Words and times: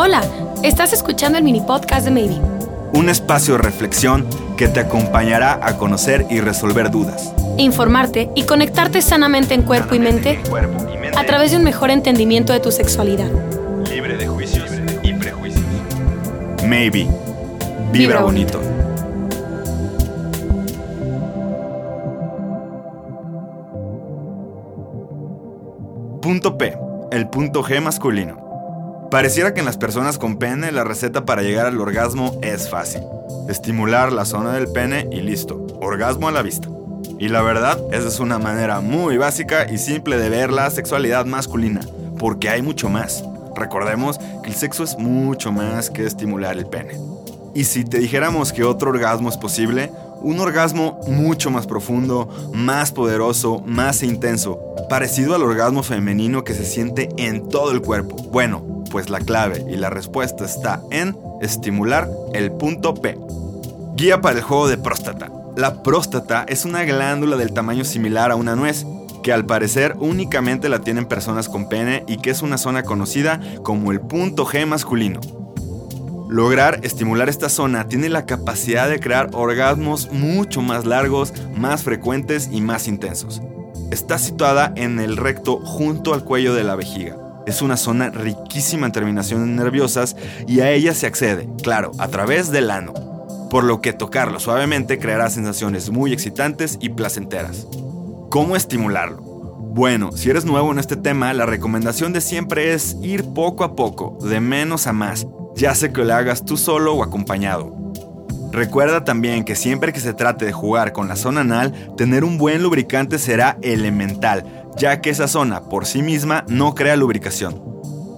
Hola, 0.00 0.22
estás 0.62 0.92
escuchando 0.92 1.38
el 1.38 1.44
mini 1.44 1.60
podcast 1.60 2.04
de 2.04 2.12
Maybe. 2.12 2.36
Un 2.92 3.08
espacio 3.08 3.54
de 3.54 3.62
reflexión 3.64 4.24
que 4.56 4.68
te 4.68 4.78
acompañará 4.78 5.58
a 5.60 5.76
conocer 5.76 6.24
y 6.30 6.38
resolver 6.38 6.92
dudas. 6.92 7.32
Informarte 7.56 8.30
y 8.36 8.44
conectarte 8.44 9.02
sanamente 9.02 9.54
en 9.54 9.62
cuerpo 9.62 9.96
y 9.96 9.98
mente 9.98 10.40
a 11.16 11.26
través 11.26 11.50
de 11.50 11.56
un 11.56 11.64
mejor 11.64 11.90
entendimiento 11.90 12.52
de 12.52 12.60
tu 12.60 12.70
sexualidad. 12.70 13.28
Libre 13.90 14.16
de 14.16 14.28
juicios 14.28 14.70
y 15.02 15.14
prejuicios. 15.14 15.66
Maybe. 16.64 17.08
Vibra 17.90 18.20
bonito. 18.20 18.60
Punto 26.22 26.56
P. 26.56 26.78
El 27.10 27.28
punto 27.28 27.64
G 27.64 27.80
masculino. 27.80 28.47
Pareciera 29.10 29.54
que 29.54 29.60
en 29.60 29.66
las 29.66 29.78
personas 29.78 30.18
con 30.18 30.36
pene 30.36 30.70
la 30.70 30.84
receta 30.84 31.24
para 31.24 31.40
llegar 31.40 31.64
al 31.64 31.80
orgasmo 31.80 32.38
es 32.42 32.68
fácil. 32.68 33.00
Estimular 33.48 34.12
la 34.12 34.26
zona 34.26 34.52
del 34.52 34.70
pene 34.70 35.08
y 35.10 35.22
listo. 35.22 35.66
Orgasmo 35.80 36.28
a 36.28 36.32
la 36.32 36.42
vista. 36.42 36.68
Y 37.18 37.28
la 37.28 37.40
verdad, 37.40 37.80
esa 37.90 38.08
es 38.08 38.20
una 38.20 38.38
manera 38.38 38.80
muy 38.80 39.16
básica 39.16 39.66
y 39.70 39.78
simple 39.78 40.18
de 40.18 40.28
ver 40.28 40.52
la 40.52 40.68
sexualidad 40.70 41.24
masculina, 41.24 41.80
porque 42.18 42.50
hay 42.50 42.60
mucho 42.60 42.90
más. 42.90 43.24
Recordemos 43.56 44.18
que 44.42 44.50
el 44.50 44.54
sexo 44.54 44.84
es 44.84 44.98
mucho 44.98 45.52
más 45.52 45.88
que 45.88 46.04
estimular 46.04 46.58
el 46.58 46.66
pene. 46.66 47.00
Y 47.54 47.64
si 47.64 47.84
te 47.84 47.98
dijéramos 47.98 48.52
que 48.52 48.62
otro 48.62 48.90
orgasmo 48.90 49.30
es 49.30 49.38
posible, 49.38 49.90
un 50.20 50.38
orgasmo 50.38 51.00
mucho 51.08 51.50
más 51.50 51.66
profundo, 51.66 52.28
más 52.52 52.92
poderoso, 52.92 53.62
más 53.64 54.02
intenso, 54.02 54.60
parecido 54.90 55.34
al 55.34 55.42
orgasmo 55.42 55.82
femenino 55.82 56.44
que 56.44 56.52
se 56.52 56.66
siente 56.66 57.08
en 57.16 57.48
todo 57.48 57.70
el 57.70 57.80
cuerpo. 57.80 58.16
Bueno, 58.30 58.67
pues 58.90 59.10
la 59.10 59.20
clave 59.20 59.64
y 59.68 59.76
la 59.76 59.90
respuesta 59.90 60.44
está 60.44 60.82
en 60.90 61.16
estimular 61.40 62.08
el 62.32 62.52
punto 62.52 62.94
P. 62.94 63.18
Guía 63.94 64.20
para 64.20 64.38
el 64.38 64.42
juego 64.42 64.68
de 64.68 64.78
próstata. 64.78 65.30
La 65.56 65.82
próstata 65.82 66.44
es 66.48 66.64
una 66.64 66.84
glándula 66.84 67.36
del 67.36 67.52
tamaño 67.52 67.84
similar 67.84 68.30
a 68.30 68.36
una 68.36 68.54
nuez, 68.54 68.86
que 69.22 69.32
al 69.32 69.44
parecer 69.44 69.96
únicamente 69.98 70.68
la 70.68 70.80
tienen 70.80 71.06
personas 71.06 71.48
con 71.48 71.68
pene 71.68 72.04
y 72.06 72.18
que 72.18 72.30
es 72.30 72.42
una 72.42 72.58
zona 72.58 72.84
conocida 72.84 73.40
como 73.62 73.90
el 73.90 74.00
punto 74.00 74.46
G 74.46 74.66
masculino. 74.66 75.20
Lograr 76.28 76.80
estimular 76.82 77.28
esta 77.28 77.48
zona 77.48 77.88
tiene 77.88 78.08
la 78.08 78.26
capacidad 78.26 78.88
de 78.88 79.00
crear 79.00 79.30
orgasmos 79.32 80.12
mucho 80.12 80.60
más 80.60 80.84
largos, 80.84 81.32
más 81.56 81.82
frecuentes 81.82 82.50
y 82.52 82.60
más 82.60 82.86
intensos. 82.86 83.42
Está 83.90 84.18
situada 84.18 84.72
en 84.76 85.00
el 85.00 85.16
recto 85.16 85.58
junto 85.58 86.12
al 86.12 86.24
cuello 86.24 86.54
de 86.54 86.64
la 86.64 86.76
vejiga. 86.76 87.16
Es 87.48 87.62
una 87.62 87.78
zona 87.78 88.10
riquísima 88.10 88.84
en 88.84 88.92
terminaciones 88.92 89.48
nerviosas 89.48 90.16
y 90.46 90.60
a 90.60 90.70
ella 90.70 90.92
se 90.92 91.06
accede, 91.06 91.48
claro, 91.62 91.92
a 91.98 92.08
través 92.08 92.50
del 92.50 92.70
ano, 92.70 92.92
por 93.48 93.64
lo 93.64 93.80
que 93.80 93.94
tocarlo 93.94 94.38
suavemente 94.38 94.98
creará 94.98 95.30
sensaciones 95.30 95.88
muy 95.88 96.12
excitantes 96.12 96.76
y 96.78 96.90
placenteras. 96.90 97.66
¿Cómo 98.28 98.54
estimularlo? 98.54 99.22
Bueno, 99.22 100.12
si 100.12 100.28
eres 100.28 100.44
nuevo 100.44 100.70
en 100.72 100.78
este 100.78 100.96
tema, 100.96 101.32
la 101.32 101.46
recomendación 101.46 102.12
de 102.12 102.20
siempre 102.20 102.74
es 102.74 102.98
ir 103.00 103.24
poco 103.24 103.64
a 103.64 103.74
poco, 103.74 104.18
de 104.28 104.40
menos 104.40 104.86
a 104.86 104.92
más, 104.92 105.26
ya 105.56 105.74
sea 105.74 105.90
que 105.90 106.04
lo 106.04 106.14
hagas 106.14 106.44
tú 106.44 106.58
solo 106.58 106.96
o 106.96 107.02
acompañado. 107.02 107.77
Recuerda 108.50 109.04
también 109.04 109.44
que 109.44 109.54
siempre 109.54 109.92
que 109.92 110.00
se 110.00 110.14
trate 110.14 110.46
de 110.46 110.52
jugar 110.52 110.92
con 110.92 111.08
la 111.08 111.16
zona 111.16 111.42
anal, 111.42 111.72
tener 111.96 112.24
un 112.24 112.38
buen 112.38 112.62
lubricante 112.62 113.18
será 113.18 113.58
elemental, 113.62 114.44
ya 114.76 115.00
que 115.00 115.10
esa 115.10 115.28
zona 115.28 115.62
por 115.68 115.86
sí 115.86 116.02
misma 116.02 116.44
no 116.48 116.74
crea 116.74 116.96
lubricación. 116.96 117.62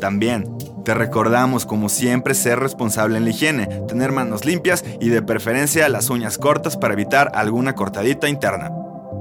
También, 0.00 0.48
te 0.84 0.94
recordamos 0.94 1.66
como 1.66 1.88
siempre 1.88 2.34
ser 2.34 2.58
responsable 2.58 3.16
en 3.16 3.24
la 3.24 3.30
higiene, 3.30 3.66
tener 3.88 4.12
manos 4.12 4.44
limpias 4.44 4.84
y 5.00 5.08
de 5.08 5.22
preferencia 5.22 5.88
las 5.88 6.10
uñas 6.10 6.38
cortas 6.38 6.76
para 6.76 6.94
evitar 6.94 7.32
alguna 7.34 7.74
cortadita 7.74 8.28
interna. 8.28 8.70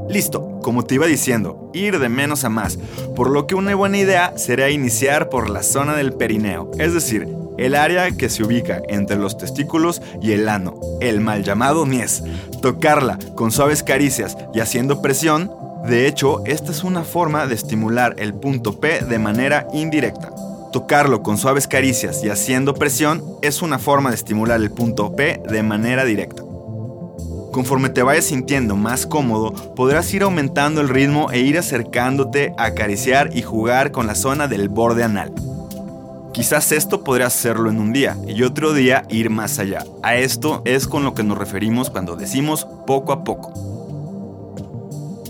Listo, 0.09 0.59
como 0.61 0.83
te 0.83 0.95
iba 0.95 1.05
diciendo, 1.05 1.69
ir 1.73 1.99
de 1.99 2.09
menos 2.09 2.43
a 2.43 2.49
más, 2.49 2.77
por 3.15 3.29
lo 3.29 3.47
que 3.47 3.55
una 3.55 3.73
buena 3.75 3.97
idea 3.97 4.33
sería 4.37 4.69
iniciar 4.69 5.29
por 5.29 5.49
la 5.49 5.63
zona 5.63 5.95
del 5.95 6.13
perineo, 6.13 6.71
es 6.77 6.93
decir, 6.93 7.40
el 7.57 7.75
área 7.75 8.11
que 8.11 8.29
se 8.29 8.43
ubica 8.43 8.81
entre 8.87 9.17
los 9.17 9.37
testículos 9.37 10.01
y 10.21 10.31
el 10.31 10.47
ano, 10.49 10.79
el 11.01 11.21
mal 11.21 11.43
llamado 11.43 11.85
niés. 11.85 12.23
Tocarla 12.61 13.17
con 13.35 13.51
suaves 13.51 13.83
caricias 13.83 14.37
y 14.53 14.59
haciendo 14.59 15.01
presión 15.01 15.51
de 15.87 16.07
hecho, 16.07 16.43
esta 16.45 16.71
es 16.71 16.83
una 16.83 17.03
forma 17.03 17.47
de 17.47 17.55
estimular 17.55 18.13
el 18.19 18.35
punto 18.35 18.79
P 18.79 19.03
de 19.03 19.17
manera 19.17 19.67
indirecta. 19.73 20.31
Tocarlo 20.71 21.23
con 21.23 21.39
suaves 21.39 21.67
caricias 21.67 22.23
y 22.23 22.29
haciendo 22.29 22.75
presión 22.75 23.23
es 23.41 23.63
una 23.63 23.79
forma 23.79 24.09
de 24.09 24.15
estimular 24.15 24.61
el 24.61 24.69
punto 24.69 25.15
P 25.15 25.41
de 25.49 25.63
manera 25.63 26.05
directa. 26.05 26.43
Conforme 27.51 27.89
te 27.89 28.03
vayas 28.03 28.25
sintiendo 28.25 28.75
más 28.75 29.07
cómodo, 29.07 29.53
podrás 29.75 30.13
ir 30.13 30.21
aumentando 30.21 30.81
el 30.81 30.87
ritmo 30.87 31.31
e 31.31 31.39
ir 31.39 31.57
acercándote 31.57 32.53
a 32.57 32.65
acariciar 32.65 33.35
y 33.35 33.41
jugar 33.41 33.91
con 33.91 34.05
la 34.05 34.15
zona 34.15 34.47
del 34.47 34.69
borde 34.69 35.03
anal. 35.03 35.33
Quizás 36.33 36.71
esto 36.71 37.03
podrías 37.03 37.35
hacerlo 37.35 37.69
en 37.69 37.79
un 37.79 37.93
día 37.93 38.17
y 38.27 38.43
otro 38.43 38.73
día 38.73 39.05
ir 39.09 39.29
más 39.29 39.59
allá. 39.59 39.83
A 40.03 40.15
esto 40.15 40.61
es 40.65 40.87
con 40.87 41.03
lo 41.03 41.13
que 41.13 41.23
nos 41.23 41.37
referimos 41.37 41.89
cuando 41.89 42.15
decimos 42.15 42.65
poco 42.87 43.11
a 43.11 43.23
poco. 43.23 43.53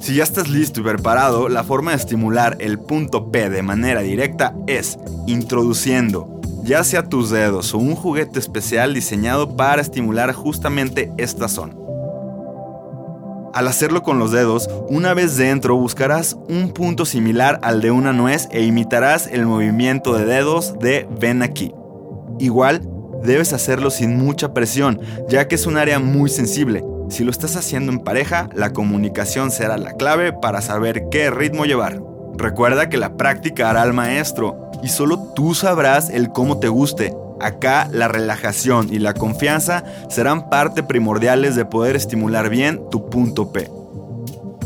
Si 0.01 0.15
ya 0.15 0.23
estás 0.23 0.49
listo 0.49 0.79
y 0.79 0.83
preparado, 0.83 1.49
la 1.49 1.63
forma 1.63 1.91
de 1.91 1.97
estimular 1.97 2.57
el 2.59 2.79
punto 2.79 3.31
P 3.31 3.49
de 3.49 3.61
manera 3.61 4.01
directa 4.01 4.55
es 4.67 4.97
introduciendo 5.27 6.41
ya 6.63 6.83
sea 6.83 7.03
tus 7.03 7.29
dedos 7.29 7.73
o 7.73 7.77
un 7.77 7.95
juguete 7.95 8.39
especial 8.39 8.93
diseñado 8.93 9.55
para 9.55 9.81
estimular 9.81 10.31
justamente 10.33 11.11
esta 11.17 11.47
zona. 11.47 11.73
Al 13.53 13.67
hacerlo 13.67 14.03
con 14.03 14.19
los 14.19 14.31
dedos, 14.31 14.69
una 14.89 15.13
vez 15.13 15.37
dentro 15.37 15.75
buscarás 15.75 16.37
un 16.49 16.71
punto 16.71 17.05
similar 17.05 17.59
al 17.63 17.81
de 17.81 17.91
una 17.91 18.13
nuez 18.13 18.47
e 18.51 18.63
imitarás 18.63 19.27
el 19.27 19.45
movimiento 19.45 20.13
de 20.13 20.25
dedos 20.25 20.79
de 20.79 21.07
ven 21.19 21.43
aquí. 21.43 21.73
Igual, 22.39 22.81
debes 23.23 23.53
hacerlo 23.53 23.89
sin 23.89 24.17
mucha 24.17 24.53
presión, 24.53 24.99
ya 25.27 25.47
que 25.47 25.55
es 25.55 25.65
un 25.65 25.77
área 25.77 25.99
muy 25.99 26.29
sensible, 26.29 26.83
si 27.11 27.25
lo 27.25 27.31
estás 27.31 27.57
haciendo 27.57 27.91
en 27.91 27.99
pareja, 27.99 28.47
la 28.55 28.71
comunicación 28.71 29.51
será 29.51 29.77
la 29.77 29.95
clave 29.95 30.31
para 30.31 30.61
saber 30.61 31.09
qué 31.11 31.29
ritmo 31.29 31.65
llevar. 31.65 32.01
Recuerda 32.37 32.87
que 32.87 32.95
la 32.95 33.17
práctica 33.17 33.69
hará 33.69 33.81
al 33.81 33.91
maestro 33.91 34.71
y 34.81 34.87
solo 34.87 35.19
tú 35.35 35.53
sabrás 35.53 36.09
el 36.09 36.31
cómo 36.31 36.59
te 36.59 36.69
guste. 36.69 37.13
Acá 37.41 37.89
la 37.91 38.07
relajación 38.07 38.87
y 38.91 38.99
la 38.99 39.13
confianza 39.13 39.83
serán 40.09 40.49
parte 40.49 40.83
primordiales 40.83 41.55
de 41.55 41.65
poder 41.65 41.95
estimular 41.95 42.49
bien 42.49 42.81
tu 42.89 43.09
punto 43.09 43.51
P. 43.51 43.69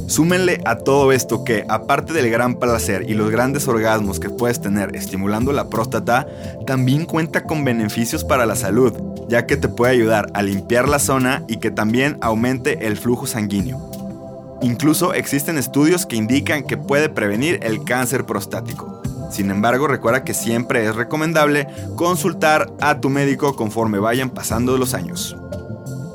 Súmenle 0.08 0.62
a 0.66 0.78
todo 0.78 1.12
esto 1.12 1.44
que, 1.44 1.66
aparte 1.68 2.14
del 2.14 2.30
gran 2.30 2.56
placer 2.56 3.10
y 3.10 3.16
los 3.16 3.32
grandes 3.32 3.68
orgasmos 3.68 4.20
que 4.20 4.30
puedes 4.30 4.62
tener 4.62 4.96
estimulando 4.96 5.52
la 5.52 5.68
próstata, 5.70 6.28
también 6.68 7.06
cuenta 7.06 7.44
con 7.44 7.66
beneficios 7.66 8.24
para 8.24 8.46
la 8.46 8.56
salud, 8.56 8.94
ya 9.30 9.48
que 9.48 9.58
te 9.58 9.68
puede 9.68 9.94
ayudar 9.94 10.28
a 10.36 10.44
limpiar 10.44 10.88
la 10.88 11.00
zona 11.00 11.44
y 11.48 11.58
que 11.58 11.72
también 11.72 12.20
aumente 12.22 12.86
el 12.86 12.98
flujo 12.98 13.26
sanguíneo. 13.26 14.58
Incluso 14.62 15.14
existen 15.14 15.58
estudios 15.58 16.06
que 16.06 16.16
indican 16.18 16.64
que 16.64 16.78
puede 16.78 17.10
prevenir 17.10 17.60
el 17.64 17.84
cáncer 17.84 18.26
prostático. 18.26 19.02
Sin 19.30 19.52
embargo, 19.52 19.88
recuerda 19.88 20.24
que 20.24 20.34
siempre 20.34 20.86
es 20.86 20.96
recomendable 20.96 21.68
consultar 21.96 22.72
a 22.82 23.00
tu 23.00 23.10
médico 23.10 23.56
conforme 23.56 24.00
vayan 24.00 24.30
pasando 24.30 24.78
los 24.78 24.94
años. 24.94 25.36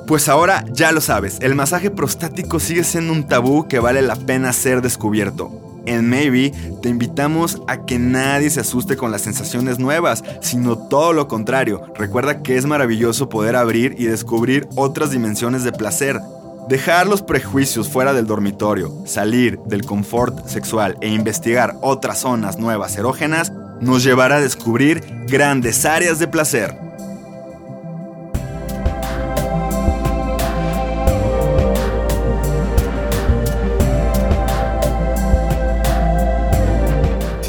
Pues 0.06 0.28
ahora 0.28 0.64
ya 0.72 0.90
lo 0.90 1.00
sabes, 1.00 1.38
el 1.40 1.54
masaje 1.54 1.90
prostático 1.90 2.58
sigue 2.58 2.82
siendo 2.82 3.12
un 3.12 3.28
tabú 3.28 3.68
que 3.68 3.78
vale 3.78 4.02
la 4.02 4.16
pena 4.16 4.52
ser 4.52 4.82
descubierto. 4.82 5.70
En 5.86 6.08
Maybe 6.08 6.52
te 6.82 6.88
invitamos 6.88 7.62
a 7.66 7.84
que 7.86 7.98
nadie 7.98 8.50
se 8.50 8.60
asuste 8.60 8.96
con 8.96 9.10
las 9.12 9.22
sensaciones 9.22 9.78
nuevas, 9.78 10.22
sino 10.40 10.76
todo 10.76 11.12
lo 11.12 11.28
contrario. 11.28 11.82
Recuerda 11.96 12.42
que 12.42 12.56
es 12.56 12.66
maravilloso 12.66 13.28
poder 13.28 13.56
abrir 13.56 13.94
y 13.98 14.04
descubrir 14.04 14.68
otras 14.76 15.10
dimensiones 15.10 15.64
de 15.64 15.72
placer. 15.72 16.20
Dejar 16.70 17.08
los 17.08 17.20
prejuicios 17.20 17.88
fuera 17.88 18.12
del 18.12 18.28
dormitorio, 18.28 19.02
salir 19.04 19.58
del 19.66 19.84
confort 19.84 20.46
sexual 20.46 20.96
e 21.00 21.08
investigar 21.08 21.74
otras 21.82 22.20
zonas 22.20 22.60
nuevas 22.60 22.96
erógenas 22.96 23.52
nos 23.80 24.04
llevará 24.04 24.36
a 24.36 24.40
descubrir 24.40 25.02
grandes 25.26 25.84
áreas 25.84 26.20
de 26.20 26.28
placer. 26.28 26.76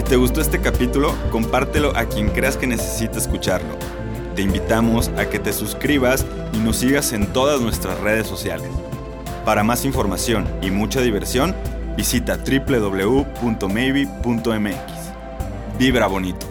te 0.10 0.18
gustó 0.18 0.42
este 0.42 0.60
capítulo, 0.60 1.16
compártelo 1.32 1.96
a 1.96 2.04
quien 2.04 2.28
creas 2.28 2.58
que 2.58 2.68
necesite 2.68 3.18
escucharlo. 3.18 3.78
Te 4.36 4.42
invitamos 4.42 5.10
a 5.18 5.30
que 5.30 5.40
te 5.40 5.54
suscribas 5.54 6.26
y 6.52 6.58
nos 6.58 6.78
sigas 6.78 7.14
en 7.14 7.28
todas 7.28 7.62
nuestras 7.62 7.98
redes 8.02 8.28
sociales. 8.28 8.70
Para 9.46 9.64
más 9.64 9.86
información 9.86 10.48
y 10.62 10.70
mucha 10.70 11.02
diversión, 11.02 11.56
visita 11.98 12.38
www.maybe.mx. 12.38 13.32
Vibra 15.80 16.08
bonito. 16.08 16.51